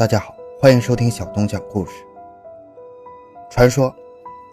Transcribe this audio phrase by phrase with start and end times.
[0.00, 1.92] 大家好，欢迎收听小东讲故事。
[3.50, 3.94] 传说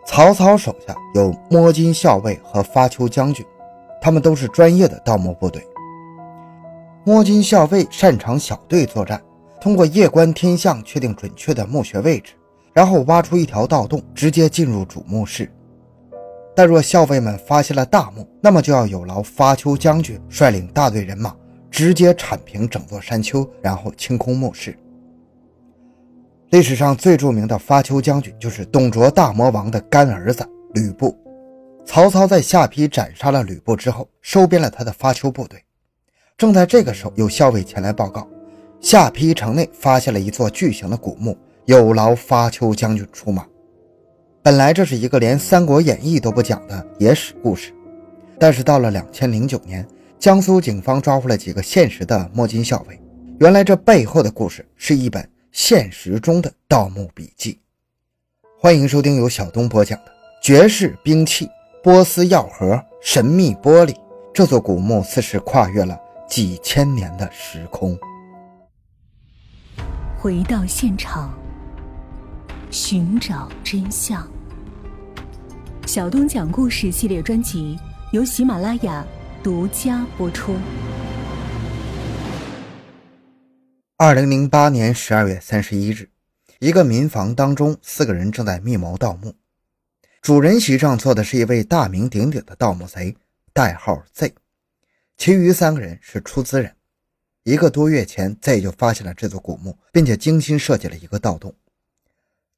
[0.05, 3.45] 曹操手下有摸金校尉和发丘将军，
[4.01, 5.65] 他们都是专业的盗墓部队。
[7.05, 9.23] 摸金校尉擅长小队作战，
[9.61, 12.33] 通过夜观天象确定准确的墓穴位置，
[12.73, 15.49] 然后挖出一条盗洞，直接进入主墓室。
[16.53, 21.33] 但若校尉们发现了大墓，那么就要有劳发丘将军率领大队人马，
[21.71, 24.77] 直接铲平整座山丘，然后清空墓室。
[26.49, 31.17] 历史上最著名的发丘将军就是董卓大魔王的干儿子吕布。
[31.85, 35.61] 曹操在下邳斩杀了吕布之后，收编了他的发丘部队。
[36.37, 38.25] 正在这个时候，有校尉前来报告，
[38.79, 43.45] 下邳城内发现了一座巨型的古墓，有劳发丘将军出马。
[44.41, 47.73] 本来这是一个连《三国演义》都不讲的野史故事，
[48.39, 49.85] 但是到了两千零九年，
[50.17, 52.97] 江苏警方抓获了几个现实的摸金校尉，
[53.39, 55.29] 原来这背后的故事是一本。
[55.57, 57.59] 现实中的盗墓笔记，
[58.59, 61.49] 欢迎收听由小东播讲的绝世兵器
[61.83, 63.95] 波斯药盒神秘玻璃。
[64.31, 65.99] 这座古墓似是跨越了
[66.29, 67.97] 几千年的时空。
[70.15, 71.33] 回到现场，
[72.69, 74.25] 寻找真相。
[75.87, 77.79] 小东讲故事系列专辑
[78.11, 79.03] 由喜马拉雅
[79.41, 80.55] 独家播出。
[83.99, 86.11] 二零零八年十二月三十一日，
[86.59, 89.33] 一个民房当中，四个人正在密谋盗墓。
[90.21, 93.17] 主人席上坐的是一位大名鼎鼎的盗墓贼，
[93.53, 94.35] 代号 Z。
[95.17, 96.75] 其余三个人是出资人。
[97.41, 101.55] 一个多月前，Z 就发现了这座古墓，并且精心设计了一个盗洞。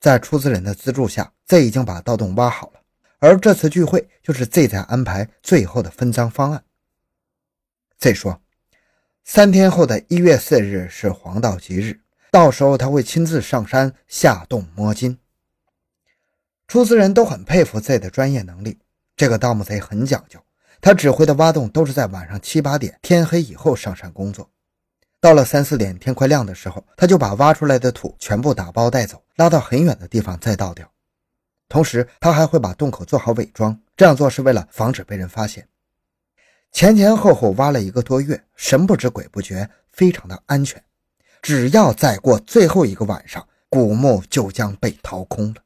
[0.02, 2.82] 在出资人的资助下，Z 已经把盗洞挖好了。
[3.20, 6.66] 而这次聚会，就是 Z 在安排最后的分赃方案。
[7.98, 8.42] Z 说。
[9.32, 12.00] 三天后的一月四日是黄道吉日，
[12.32, 15.20] 到时候他会亲自上山下洞摸金。
[16.68, 18.80] 出资人都很佩服 Z 的专业能力。
[19.16, 20.40] 这个盗墓贼很讲究，
[20.82, 24.50] 他指挥的挖洞都是在晚上七八点天黑以后上山工作。
[25.22, 30.92] 到了三四点天快亮的时候，他就把挖出来的土全部打包带走，拉到很远的地方再倒掉。
[31.68, 35.68] 同时，他还会把洞口做好伪装，这样做是为了防止被人发现。
[36.72, 40.84] 前前后后挖了一个多月，神不知鬼不觉，非常的安全。
[41.42, 45.64] 只要再过最后一个晚上，古墓就将被掏空了。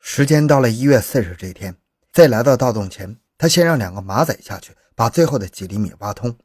[0.00, 1.76] 时间到了一月四日这天，
[2.12, 6.36] 在来到盗洞前，他先让两个马仔下去把最后的几厘米挖通。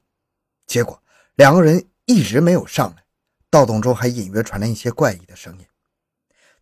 [0.66, 1.02] 结果
[1.36, 3.04] 两个人一直没有上来，
[3.50, 5.66] 盗洞中还隐约传来一些怪异的声音。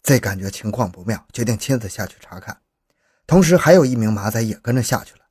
[0.03, 2.61] Z 感觉情况不妙，决定亲自下去查看。
[3.25, 5.24] 同时，还有一名马仔也跟着下去了。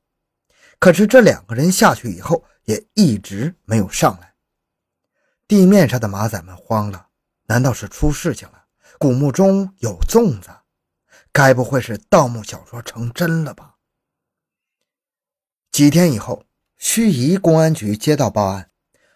[0.85, 4.35] 可是这两个人下去以后，也一直没有上来。
[5.49, 7.07] 地面上的马仔们慌了，
[7.47, 8.67] 难道是出事情了？
[8.99, 10.51] 古墓中有粽子，
[11.33, 13.77] 该不会是盗墓小说成真了吧？
[15.73, 16.45] 几天以后，
[16.79, 18.69] 盱眙公安局接到报案，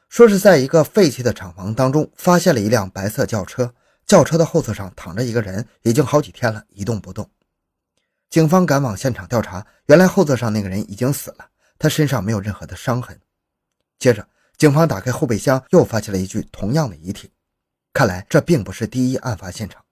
[0.09, 3.75] 说是在一个废弃的厂房当中发现了一辆白色轿车，
[4.07, 7.31] 轿车的后座上躺着一个人，已经好几天了，一动不动。
[8.31, 13.19] 警方赶往现场调查，原来后座上那个人已经死了，他身上没有任何的伤痕。
[13.99, 17.31] 接着，警方打开后备箱，又发现了一具同样的遗体。
[17.93, 19.85] 看来这并不是第一案发现场，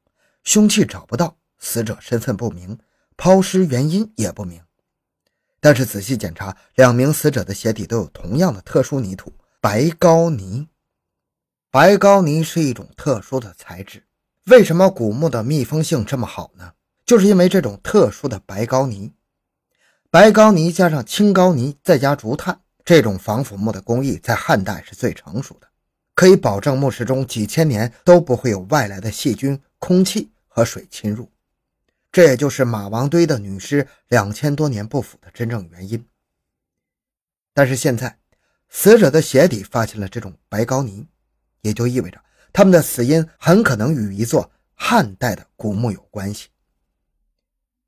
[0.44, 2.78] 凶器找不到，死者身份不明，
[3.16, 4.60] 抛尸原因也不明。
[5.58, 10.68] 但是仔细检查，两名死者的鞋底都有同样的特殊泥土——白膏泥。
[11.70, 14.04] 白膏泥是一种特殊的材质，
[14.44, 16.72] 为什么古墓的密封性这么好呢？
[17.04, 19.12] 就是因为这种特殊的白膏泥，
[20.16, 25.68] 白膏泥加上青膏泥再加竹炭，这种防腐木的工艺在汉代是最成熟的，
[26.14, 31.30] 可以保证墓室中几千年都不会有外来的细菌、空气和水侵入。
[32.10, 36.02] 这也就是马王堆的女尸两千多年不腐的真正原因。
[37.52, 38.18] 但是现在，
[38.70, 41.06] 死者的鞋底发现了这种白膏泥，
[41.60, 42.18] 也就意味着
[42.54, 46.48] 他们的死因很可能与一座汉代的古墓有关系。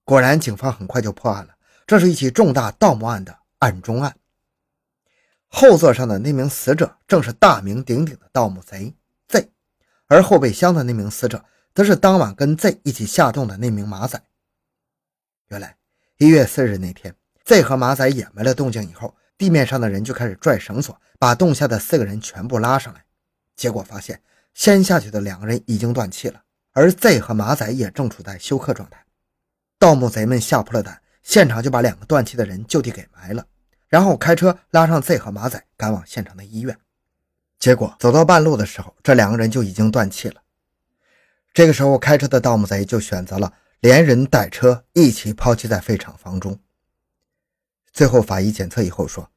[0.05, 1.55] 果然，警方很快就破案了。
[1.88, 4.14] 这是一起重大盗墓案的案中案。
[5.49, 8.94] 后座上的那名死者正是大名鼎鼎的盗墓贼
[9.26, 9.50] Z，
[10.06, 11.43] 而后备箱的那名死者
[11.75, 14.23] 则是当晚跟 Z 一起下洞的那名马仔。
[15.46, 15.79] 原来，
[16.19, 17.14] 一月四日那天
[17.46, 23.02] ，Z 和马仔掩埋了动静以后，地面上的人就开始拽绳索，把洞下的四个人全部拉上来。
[23.56, 24.20] 结果发现，
[24.52, 26.43] 先下去的两个人已经断气了，
[26.73, 29.06] 而 Z 和马仔也正处在休克状态。
[29.79, 33.45] 盗墓贼们吓破了胆，现场就把两个断气的人就地给埋了，
[33.87, 36.75] 然后开车拉上 Z 和马仔赶往现场的医院。
[37.59, 40.41] 结果走到半路的时候，这两个人就已经断气了。
[41.53, 46.59] 这个时候，开车的盗墓贼就选择了连人带车一起抛弃在废厂房中。
[47.93, 49.31] 最后，法医检测以后说，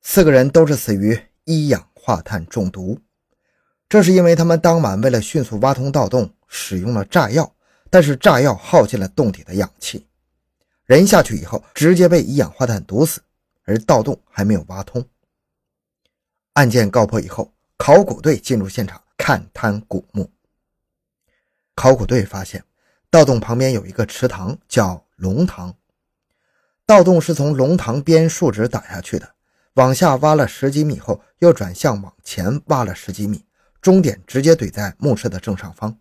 [0.00, 2.98] 四个人都是死于一氧化碳中毒。
[3.88, 7.54] 这是因为他们当晚为了迅速挖通盗洞，使用了炸药，
[7.88, 10.04] 但是炸药耗尽了洞底的氧气，
[10.84, 13.20] 人下去以后直接被一氧化碳毒死，
[13.64, 15.06] 而盗洞还没有挖通。
[16.54, 20.30] 案件告破以后，考古队进入现场勘探古墓。
[21.74, 22.62] 考古队发现，
[23.08, 25.74] 盗洞旁边有一个池塘，叫龙塘。
[26.84, 29.34] 盗洞是从龙塘边竖直打下去的，
[29.74, 33.46] 往下挖了十几米后，又转向往前挖了十几米，
[33.80, 35.96] 终点直接怼在墓室的正上方。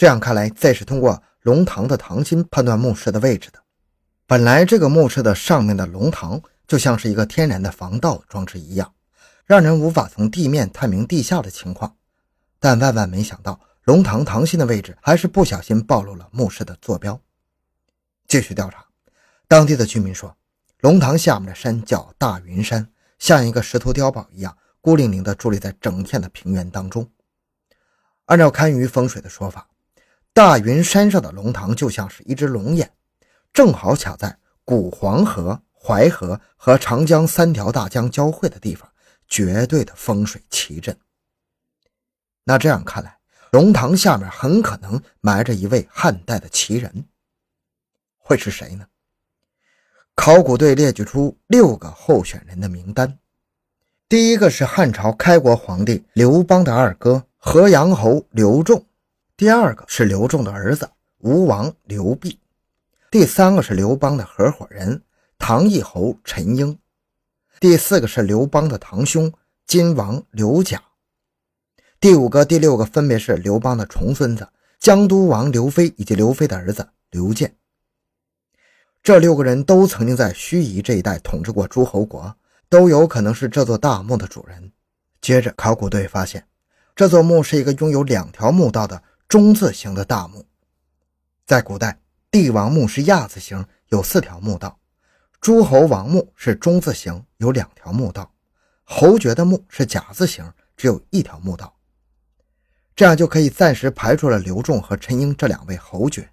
[0.00, 3.62] 这样看来，再是通过龙塘的塘心判断墓室的位置的。
[4.26, 8.94] 本来这个墓室的上面的龙塘就像是一个天然的防盗装置一样。
[9.44, 11.94] 让人无法从地面探明地下的情况，
[12.58, 17.20] 但万万没想到，龙塘塘心的位置还是不小心暴露了墓室的坐标。
[18.26, 18.82] 继续调查，
[19.46, 20.34] 当地的居民说，
[20.80, 22.88] 龙塘下面的山叫大云山，
[23.18, 27.06] 像一个石头碉堡一样，孤零零地伫立在整片的平原当中。
[28.24, 29.68] 按照堪舆风水的说法，
[30.32, 32.90] 大云山上的龙塘就像是一只龙眼，
[33.52, 38.88] 正好卡在古黄河、淮河和长江三条大江交汇的地方。
[39.32, 40.98] 绝对的风水奇镇。
[42.42, 43.16] 那这样看来，
[43.52, 47.04] 龙塘下面很可能埋着一位汉代的奇人，
[48.18, 48.84] 会是谁呢？
[50.16, 53.20] 考古队列举出六个候选人的名单。
[54.08, 58.84] 第一个是汉朝开国皇帝刘邦的二哥河阳侯刘仲，
[59.40, 60.90] 第二个是刘仲的儿子
[61.20, 62.36] 吴王刘濞，
[63.10, 65.02] 第三个是刘邦的合伙人
[65.38, 66.78] 唐义侯陈婴。
[67.58, 69.32] 第四个是刘邦的堂兄
[69.66, 70.82] 金王刘贾，
[71.98, 74.46] 第五个、第六个分别是刘邦的重孙子
[74.78, 77.56] 江都王刘飞以及刘飞的儿子刘建。
[79.02, 82.36] 这六个人都曾经在盱眙这一带统治过诸侯国，
[82.68, 84.70] 都有可能是这座大墓的主人。
[85.22, 86.46] 接着，考古队发现，
[86.94, 90.44] 这座墓是一个拥有两条墓道的中字形的大墓。
[91.46, 92.00] 在古代，
[92.32, 94.76] 帝王墓是亚字形，有四条墓道。
[95.40, 98.24] 诸侯王墓是中字形，有两条墓道；
[98.82, 101.72] 侯爵的墓是甲字形，只有一条墓道。
[102.96, 106.28] 这样就可以暂时排除了刘仲和陈英这两位侯爵。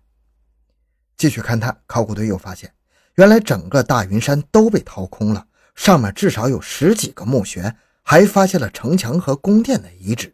[1.18, 2.74] 继续勘探，考古队又发现，
[3.14, 5.46] 原来整个大云山都被掏空了，
[5.76, 10.34] 上面至少有十几个墓穴，还发现了城墙和宫殿的遗址。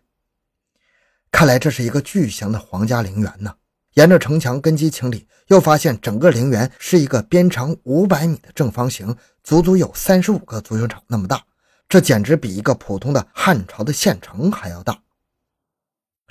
[1.33, 3.55] 看来这是一个巨型的皇家陵园呢。
[3.95, 11.43] 沿着城墙根基清理，又发现整个陵园是一个边长五百米的正方形，足足有三十五个足球场那么大。
[11.89, 15.01] 这简直比一个普通的汉朝的县城还要大。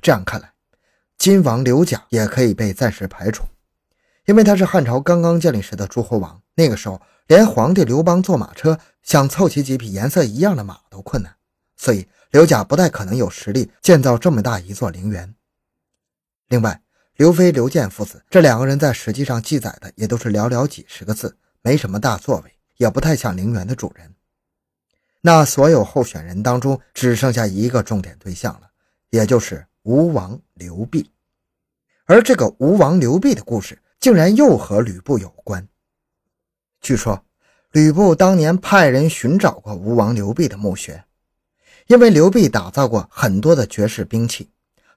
[0.01, 0.53] 这样看来，
[1.19, 3.45] 金王刘贾也可以被暂时排除，
[4.27, 11.35] 因为他是汉朝刚刚建立时的诸侯王，那个时候连皇帝刘邦坐马车想凑齐几匹颜色一样的马都困难，
[11.77, 15.35] 所以刘贾不太可能有实力建造这么大一座陵园。
[16.49, 16.81] 另外，
[17.17, 24.15] 刘飞、刘建父子这两个人在史记上记载的也都是寥寥几十个字，没什么大作为，也不太像陵园的主人。
[25.21, 28.71] 那所有候选人当中，只剩下一个重点对象了，
[29.11, 31.07] 也就是吴王刘濞。
[32.07, 35.69] 而这个吴王刘濞的故事，竟然又和吕布有关。
[36.81, 37.27] 据说，
[37.73, 41.05] 吕布当年派人寻找过吴王刘濞的墓穴，
[41.93, 44.49] 因为刘濞打造过很多的绝世兵器。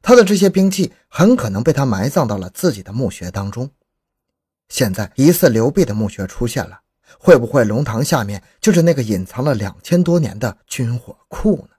[0.02, 3.70] 他的这些兵器很可能被他埋葬到了自己的墓穴当中。
[4.70, 6.80] 现在疑似刘备的墓穴出现了，
[7.20, 11.76] 会不会龙塘下面就是那个隐藏了两千多年的军火库呢？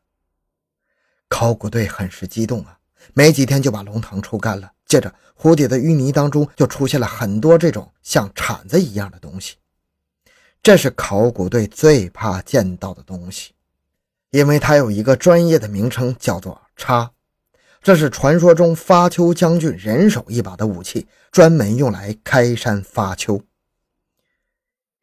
[1.30, 2.76] 考古队很是激动啊，
[3.14, 4.70] 没几天就把龙塘抽干了。
[4.84, 9.54] 接着，湖底的淤泥当中就出现了很多这种像铲子一样的东西，
[10.62, 13.52] 这是考古队最怕见到的东西，
[14.30, 17.10] 因为它有一个专业的名称，叫做叉。
[17.82, 23.40] 这是传说中发丘将军人手一把的武器，专门用来开山发丘。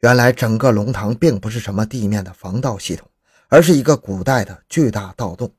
[0.02, 3.10] 原来整个龙塘并不是什么地面的防盗系统，
[3.48, 5.50] 而是一个古代的巨大盗洞。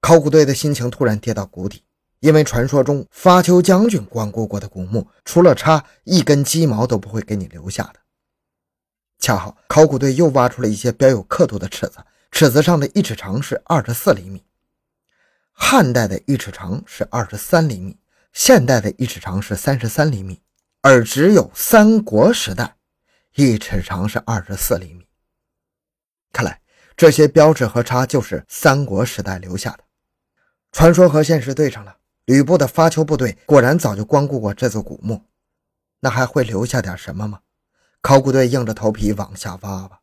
[0.00, 1.82] 考古队的心情突然跌到谷底，
[2.18, 8.00] 因为传说中发丘将军光顾过的古墓，除了叉，一根鸡毛都不会给你留下的。
[9.18, 11.98] 恰好考古队又挖出了一些标有刻度的尺子，
[12.30, 14.44] 尺子上的一尺长是二十四厘米。
[15.52, 17.98] 汉代的一尺长是二十三厘米，
[18.32, 20.40] 现代的一尺长是三十三厘米，
[20.80, 22.76] 而只有三国时代
[23.34, 25.06] 一尺长是二十四厘米。
[26.32, 26.60] 看来
[26.96, 29.80] 这些标志和叉就是三国时代留下的。
[30.72, 35.24] 传说和现实对上了，吕布的发丘部队果然早就光顾过这座古墓，
[35.98, 37.40] 那还会留下点什么吗？
[38.00, 40.00] 考古队硬着头皮往下挖吧。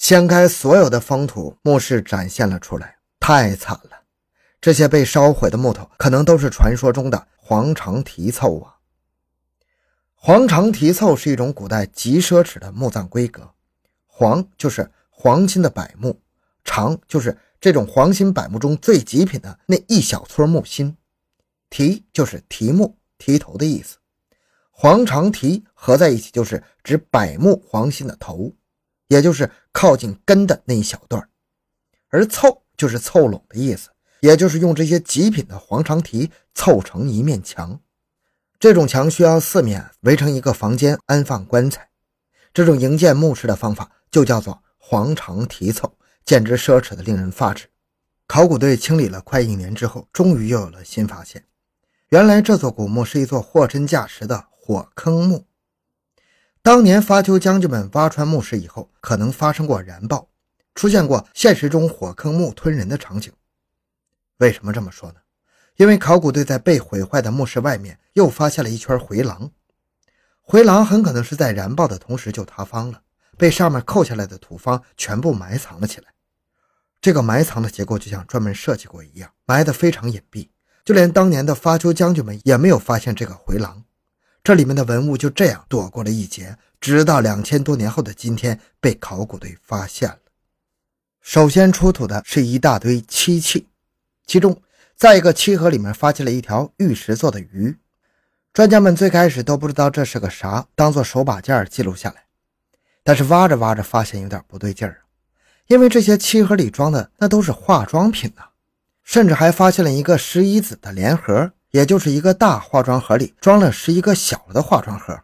[0.00, 4.00] 掀开所有的封土，墓室展现了出来，太惨了！
[4.58, 8.76] 这些被烧毁的木头，可能都是传说中的黄肠题凑啊。
[10.14, 13.52] 黄肠题凑是一种古代极奢侈的墓葬规格，
[14.06, 16.18] 黄就是黄金的柏木，
[16.64, 20.96] 肠就是这种黄金柏木中最极品的那一小撮木心，
[21.68, 23.98] 题就是题目、题头的意思。
[24.70, 28.50] 黄肠题合在一起就是指柏木黄心的头。
[29.10, 31.28] 也就是靠近根的那一小段
[32.10, 33.90] 而凑就是凑拢的意思，
[34.20, 37.80] 也就是用这些极品的黄长题凑成一面墙。
[38.60, 41.88] 这种墙需要四面围成一个房间安放棺材，
[42.54, 47.66] 这种营建墓室的方法就叫做黄长题凑，简直奢侈的令人发指。
[48.28, 51.44] 考古队清理了快一年之后，终于又有了新发现，
[52.10, 55.46] 原来这座古墓是一座货真价实的火坑墓。
[56.62, 60.28] 当年发丘将军们挖穿墓室以后，可能发生过燃爆，
[60.74, 63.32] 出现过现实中火坑墓吞人的场景。
[64.36, 65.20] 为什么这么说呢？
[65.76, 69.50] 因为考古队在被毁坏的墓室外面又发现了一圈回廊，
[70.42, 73.00] 回廊很可能是在燃爆的同时就塌方了，
[73.38, 76.08] 被上面扣下来的土方全部埋藏了起来。
[77.00, 80.50] 这个埋藏的结构就像专门设计过一样，埋得非常隐蔽，
[80.84, 83.82] 就连当年的发丘将军们也没有发现这个回廊。
[84.42, 90.18] 这里面的文物就这样躲过了一劫，直到两千多年后的今天被考古队发现了。
[91.20, 93.66] 首先出土的是一大堆漆器，
[94.26, 94.60] 其中
[94.96, 97.76] 在一个漆盒里面发现了一条玉石做的鱼。
[98.52, 102.24] 专家们最开始都不知道这是个啥，当做手把件记录下来。
[103.04, 105.02] 但是挖着挖着发现有点不对劲儿，
[105.66, 108.50] 因为这些漆盒里装的那都是化妆品啊，
[109.04, 111.52] 甚至还发现了一个十一子的莲盒。
[111.70, 115.22] 也就是一个大化妆盒里装了十一个小的化妆盒，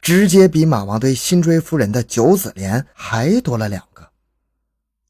[0.00, 4.10] 直接比马王堆辛追夫人的九子莲还多了两个。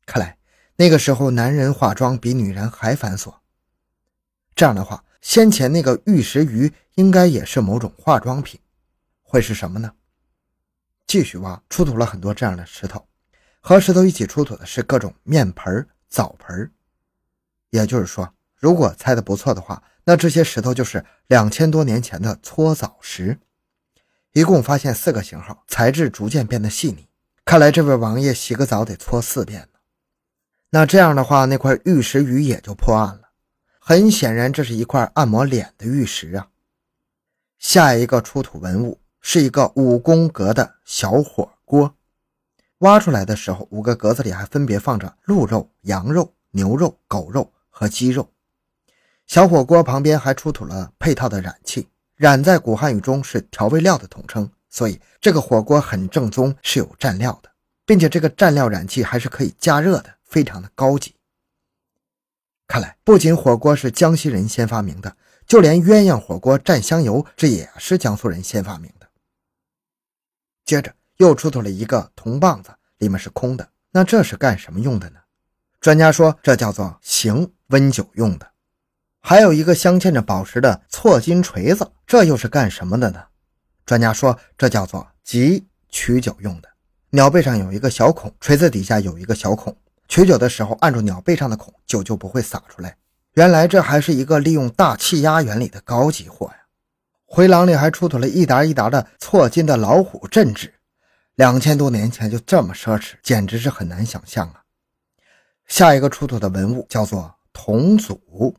[0.05, 0.37] 看来
[0.77, 3.33] 那个时候男人化妆比女人还繁琐。
[4.55, 8.61] 这样的话，先前那个玉石鱼应该也是某种化妆品，
[9.23, 9.91] 会是什么呢？
[11.07, 13.03] 继续挖，出土了很多这样的石头，
[13.61, 16.71] 和石头一起出土的是各种面盆、澡盆。
[17.71, 19.83] 也就是说，如果猜的不错的话。
[20.11, 23.39] 那这些石头就是两千多年前的搓澡石，
[24.33, 27.07] 一共发现四个型号，材质逐渐变得细腻。
[27.45, 29.79] 看来这位王爷洗个澡得搓四遍呢。
[30.71, 33.31] 那这样的话，那块玉石鱼也就破案了。
[33.79, 36.49] 很显然，这是一块按摩脸的玉石啊。
[37.61, 41.95] 下一个出土文物是一个五宫格的小火锅，
[42.79, 48.29] 挖出来的时候，五个格子里还分别放着鹿肉、羊肉、牛肉、狗肉和鸡肉。
[49.31, 57.49] 小火锅旁边还出土了配套的染器，染在古汉语中是调味料的统称，所以这个火锅很正宗，是有蘸料的，
[57.87, 61.15] 并且这个蘸料染器还是可以加热的，非常的高级。
[62.67, 69.07] 看来不仅火锅是江西人先发明的，就连鸳鸯火锅蘸香油，这也是江苏人先发明的。
[70.65, 75.21] 接着又出土了一个铜棒子，里面是空的，那这是干什么用的呢？
[75.81, 78.50] 专家说这叫做行温酒用的。
[79.21, 83.23] 还有一个镶嵌着宝石的错金锤子，这又是干什么的呢？
[83.85, 86.69] 专家说，这叫做汲取酒用的。
[87.11, 89.77] 鸟背上有一个小孔，锤子底下有一个小孔，
[90.09, 92.97] 取酒的时候按住鸟背上的孔，酒就不会洒出来。
[93.35, 96.55] 原来这还是一个利用大气压原理的高级货呀！
[97.27, 100.73] 回廊里还出土了一沓一沓的错金的老虎镇纸，
[101.37, 104.63] 两千多年前就这么奢侈，简直是很难想象啊！
[105.67, 108.57] 下一个出土的文物叫做铜祖。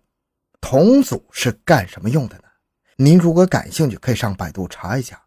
[0.62, 2.44] 铜祖是干什么用的呢？
[2.96, 5.22] 您如果感兴趣，可以上百度查一下。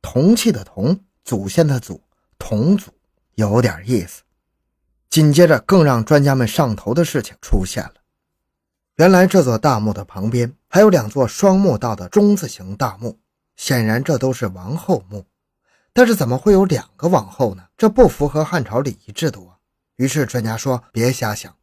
[0.00, 2.02] 铜器的铜，祖先的祖，
[2.38, 2.90] 铜祖
[3.34, 4.22] 有点意思。
[5.10, 7.94] 紧接着，更让专家们上头的事情出现了。
[8.96, 13.18] 原来这座大墓的旁边还有两座双墓道的中字形大墓，
[13.56, 15.24] 显然这都是王后墓。
[15.92, 17.64] 但是怎么会有两个王后呢？
[17.76, 19.56] 这不符合汉朝礼仪制度啊！
[19.96, 21.54] 于是专家说：“别瞎想，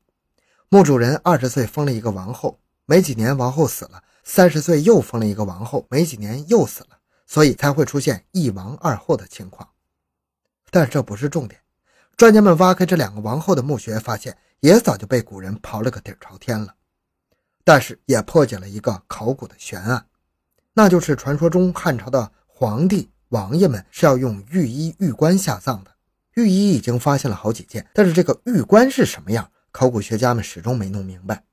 [0.69, 9.67] 墓主人二十岁封了一个王后。”没几年，王后死了，三十岁又封了一个王后，没几年又死了，所以才会出现一王二后的情况。
[10.69, 11.59] 但这不是重点，
[12.15, 16.75] 专家们挖开这两个王后的墓穴，发现也早就被古人刨了个底朝天了。
[17.63, 20.05] 但是也破解了一个考古的悬案，
[20.73, 25.91] 那就是传说中汉朝的皇帝王爷们是要用玉衣玉棺下葬的。
[26.35, 31.43] 玉衣已经发现了好几件，但是这个玉棺是什么样，考古学家们始终没弄明白。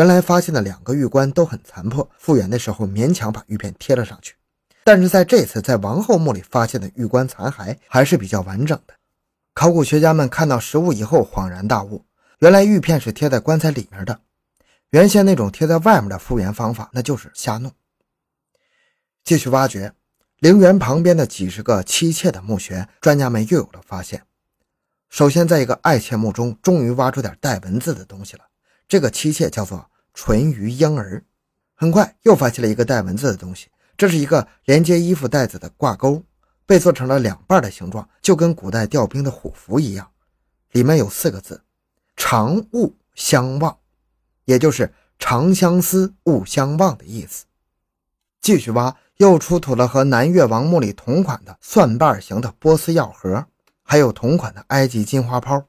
[0.00, 4.34] 原来发现的两个玉棺都很残破，复原的时候勉强把玉片贴了上去。
[4.82, 8.94] 但是在这次在王后墓里发现的玉棺残骸还是比较完整的。
[9.52, 12.06] 考古学家们看到实物以后恍然大悟，
[12.38, 14.18] 原来玉片是贴在棺材里面的，
[14.88, 17.70] 原先那种贴在外面的复原方法那就是瞎弄。
[19.22, 19.92] 继续挖掘，
[20.38, 24.22] 陵园旁边的几十个妻妾的墓穴，专家们又有了发现。
[25.10, 28.44] 首先，在一个爱妾墓中，终于挖出点带文字的东西了。
[28.90, 31.24] 这个妻妾叫做淳于婴儿。
[31.76, 36.24] 很快又发现了一个带文字的东西，这是一个连接衣服带子的挂钩。
[36.66, 40.10] 被做成了两半的形状，就跟古代调兵的虎符一样。
[40.72, 41.62] 里面有四个字
[42.16, 43.78] ：“长物相望”，
[44.44, 47.44] 也就是“长相思，勿相忘”的意思。
[48.40, 53.46] 继续挖，又出土了和南越王墓里同款的蒜瓣形的波斯药盒，
[53.82, 55.64] 还有同款的埃及金花抛。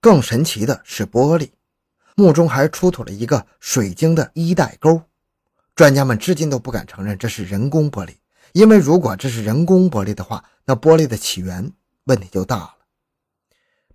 [0.00, 1.50] 更神奇的是玻璃，
[2.20, 5.02] 墓中还出土了一个水晶的衣带钩。
[5.74, 8.14] 专家们至今都不敢承认这是人工玻璃。
[8.52, 11.72] 因为如果这是人工玻璃的话，那玻璃的起源
[12.04, 12.74] 问题就大了。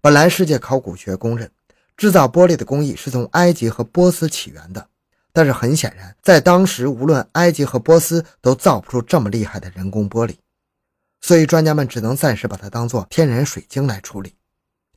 [0.01, 1.51] 本来世界考古学公认，
[1.98, 4.88] 制造玻璃的工艺是从埃及和波斯起源的，
[5.34, 10.36] 但是很显然，在当时无论埃及和波斯都造不出这么厉害的人工玻璃，
[11.22, 14.36] 所以专家们只能暂时把它当做天然水晶来处理。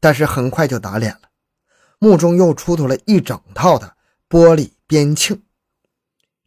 [0.01, 1.28] 但是很快就打脸了，
[1.99, 3.97] 墓中又出土了一整套的
[4.29, 5.41] 玻璃边磬，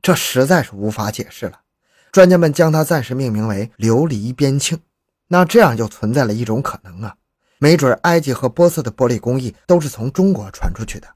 [0.01, 1.60] 这实在是无法解释了。
[2.12, 4.77] 专家们将它暂时命名为琉璃边磬，
[5.27, 7.15] 那这样就存在了一种可能啊，
[7.58, 11.08] 没准埃及和波斯的玻璃工艺都是从中国传出去的。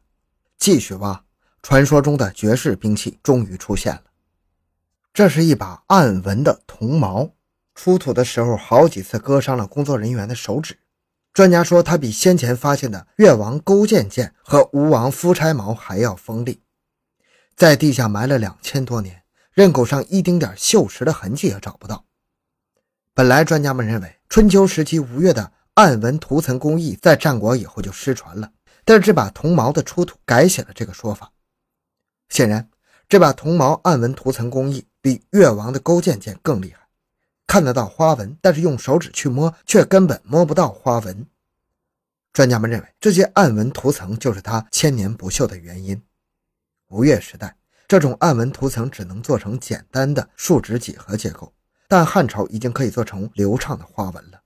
[0.57, 1.23] 继续挖，
[1.61, 4.03] 传说中的绝世兵器终于出现了，
[5.13, 7.29] 这是一把暗纹的铜矛，
[7.73, 10.77] 出土的时候好几次割伤了工作人员的手指。
[11.35, 16.61] 专家说，它比先前发现的越王勾践剑和吴王夫差矛还要锋利，
[17.57, 19.23] 在地下埋了两千多年。
[19.51, 22.05] 刃口上一丁点锈蚀的痕迹也找不到。
[23.13, 28.49] 本来专家们认为春秋时期吴越的暗纹涂层工艺在战国以后就失传了，
[28.85, 31.33] 但是这把铜矛的出土改写了这个说法。
[32.29, 32.69] 显然，
[33.09, 36.87] 这把铜矛暗纹涂层工艺比越王的勾践剑更厉害，
[37.45, 41.25] 看得到花纹，但是用手指去摸却根本摸不到花纹。
[42.35, 46.03] 专家们认为这些暗纹涂层就是它千年不锈的原因。
[46.89, 47.55] 吴越时代。
[47.87, 51.53] 这种暗纹涂层只能做成简单的树脂几何结构，
[51.87, 54.41] 但汉朝已经可以做成流畅的花纹了。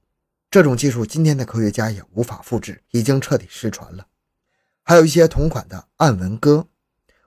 [0.51, 4.05] 这种技术今天的科学家也无法复制，已经彻底失传了。
[4.83, 6.67] 还有一些同款的暗纹戈，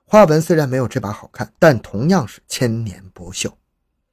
[0.05, 3.51] 花纹虽然没有这把好看，但同样是千年不锈。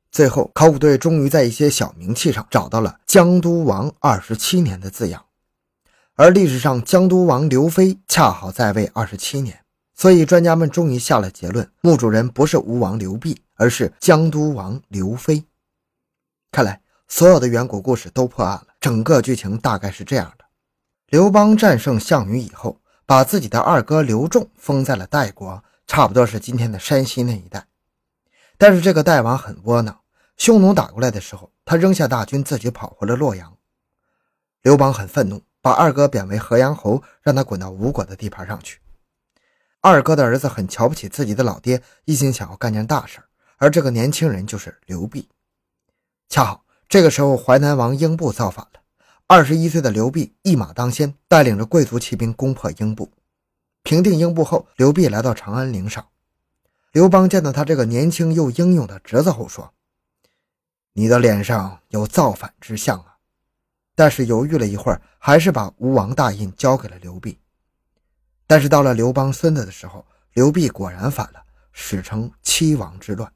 [0.10, 5.26] 最后，考古队终于在一些小名器上找到了“江都王二十七年”的字样，
[6.20, 9.64] 而历史上江都王刘飞恰好在位二十七年。
[9.96, 15.46] 所以，专家们终于下了结论：墓主人不是吴王刘濞，而是江都王刘飞。
[16.52, 18.68] 看来，所有的远古故事都破案了。
[18.82, 20.44] 整个剧情大概是这样的：
[21.08, 27.66] 刘邦战胜项羽以后，把自己的二哥刘仲封在了代国，差不多是今天的山西那一带。
[28.58, 29.98] 但是，这个代王很窝囊，
[30.36, 33.56] 匈奴打过来的时候，他扔下大军，自己跑回了洛阳。
[34.62, 38.80] 刘邦很愤怒，把二哥贬为河阳侯，让他滚到吴国的地盘上去。
[39.82, 43.20] 二哥的儿子很瞧不起自己的老爹，一心想要干件大事
[43.58, 45.28] 而这个年轻人就是刘濞。
[46.30, 48.82] 恰好这个时候，淮南王英布造反了。
[49.28, 53.12] 二十一岁的刘濞一马当先，带领着贵族骑兵攻破英布。
[53.84, 56.08] 平定英布后，刘濞来到长安领赏。
[56.92, 59.74] 刘邦见到他这个年轻又英勇的侄子后说
[60.94, 63.18] ：“你的脸上有造反之相啊！”
[64.00, 67.38] 但是犹豫了一会儿，还是把吴王大印交给了刘濞。
[68.48, 73.30] 但是到了刘邦孙子的时候，刘濞果然反了，史称七王之乱。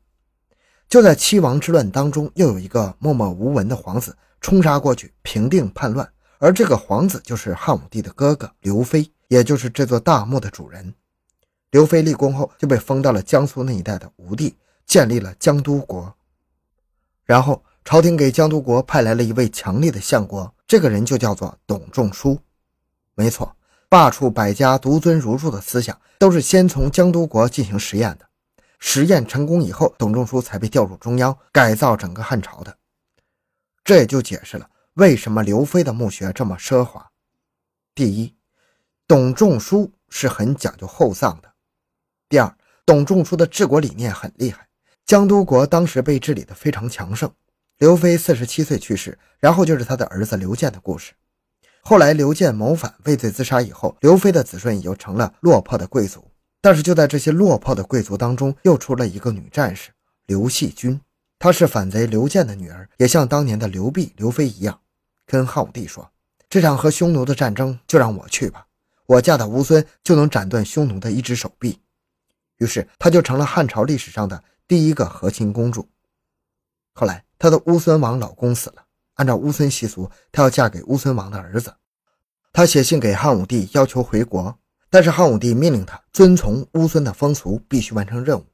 [0.87, 10.95] 就在七王之乱当中，又有一个默默无闻的皇子冲杀过去平定叛乱，而这个皇子就是汉武帝的哥哥刘飞，也就是这座大墓的主人。
[11.71, 16.15] 刘飞立功后就被封到了江苏那一带的吴地，建立了江都国。
[17.25, 22.39] 然后朝廷给江都国派来了一位强力的相国，这个人就叫做董仲舒。
[23.15, 23.55] 没错。
[23.89, 28.25] 罢黜百家，独尊儒术的思想，都是先从江都国进行实验的。
[28.79, 32.75] 实验成功以后，董仲舒才被调入中央，改造整个汉朝的。
[33.83, 37.11] 这也就解释了为什么刘飞的墓穴这么奢华。
[37.93, 38.33] 第一，
[39.07, 41.49] 董仲舒是很讲究厚葬的；
[42.27, 44.67] 第二，董仲舒的治国理念很厉害，
[45.05, 47.31] 江都国当时被治理的非常强盛。
[47.79, 51.13] 刘飞四十七岁去世，然后就是他的儿子刘建的故事。
[51.81, 56.23] 后来刘建谋反，畏罪自杀以后，刘飞的子孙也就成了落魄的贵族。
[56.61, 59.91] 但是就在这些落魄的贵族当中，又出了一个女战士
[60.27, 61.01] 刘细君。
[61.37, 64.79] 她是反贼刘建的女儿，也像当年的刘辟、刘飞一样，
[65.25, 66.09] 跟汉武帝说
[66.49, 68.65] ：“这场和匈奴的战争就让我去吧，
[69.07, 71.79] 我嫁的乌孙就能斩断匈奴的一只手臂。”
[72.59, 75.85] 于是，她就成了汉朝历史上的第一个和亲公主。
[76.93, 81.73] 后来，她的乌孙王老公死了，按照乌孙习俗，她要嫁给乌孙王的儿子。
[82.51, 84.57] 她写信给汉武帝，要求回国。
[84.89, 88.45] 但是汉武帝命令他遵从乌孙的风俗，必须完成任务。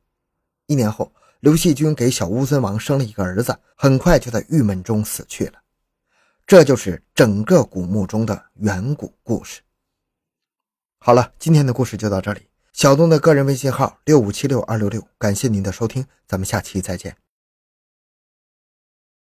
[0.67, 5.59] 一年后，刘细君给小乌孙王生了一个儿子，很快就在郁闷中死去了。
[6.47, 9.59] 这就是整个古墓中的远古故事。
[10.99, 12.47] 好了，今天的故事就到这里。
[12.71, 17.28] 小东的个人微信号六五七六二六六，感谢您的收听，咱们下期再见。